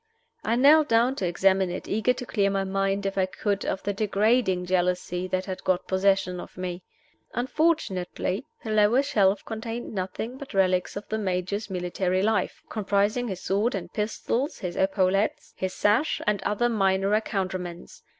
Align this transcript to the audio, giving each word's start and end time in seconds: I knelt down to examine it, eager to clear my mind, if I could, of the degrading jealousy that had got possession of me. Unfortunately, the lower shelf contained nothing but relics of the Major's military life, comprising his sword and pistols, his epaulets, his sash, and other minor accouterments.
I 0.43 0.55
knelt 0.55 0.87
down 0.89 1.15
to 1.17 1.27
examine 1.27 1.69
it, 1.69 1.87
eager 1.87 2.11
to 2.11 2.25
clear 2.25 2.49
my 2.49 2.63
mind, 2.63 3.05
if 3.05 3.19
I 3.19 3.27
could, 3.27 3.63
of 3.63 3.83
the 3.83 3.93
degrading 3.93 4.65
jealousy 4.65 5.27
that 5.27 5.45
had 5.45 5.63
got 5.63 5.85
possession 5.87 6.39
of 6.39 6.57
me. 6.57 6.81
Unfortunately, 7.35 8.43
the 8.63 8.71
lower 8.71 9.03
shelf 9.03 9.45
contained 9.45 9.93
nothing 9.93 10.39
but 10.39 10.55
relics 10.55 10.95
of 10.95 11.07
the 11.09 11.19
Major's 11.19 11.69
military 11.69 12.23
life, 12.23 12.63
comprising 12.67 13.27
his 13.27 13.41
sword 13.43 13.75
and 13.75 13.93
pistols, 13.93 14.57
his 14.57 14.75
epaulets, 14.75 15.53
his 15.55 15.75
sash, 15.75 16.19
and 16.25 16.41
other 16.41 16.67
minor 16.67 17.13
accouterments. 17.13 18.01